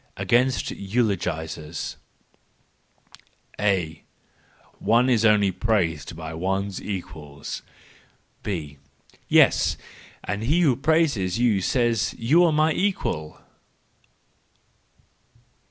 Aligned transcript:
Against 0.17 0.71
Eulogisers 0.71 1.95
.—A:" 3.59 4.03
One 4.79 5.11
is 5.11 5.23
only 5.23 5.51
praised 5.51 6.15
by 6.15 6.33
one's 6.33 6.81
equals!" 6.81 7.61
B:" 8.49 8.79
Yes! 9.39 9.77
And 10.23 10.41
he 10.41 10.61
who 10.61 10.75
praises 10.75 11.37
you 11.37 11.61
says:' 11.61 12.15
You 12.17 12.43
are 12.45 12.51
my 12.51 12.73
equal! 12.73 13.41